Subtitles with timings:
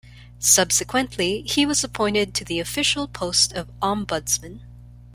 [0.39, 4.61] Subsequently, he was appointed to the official post of Ombudsman.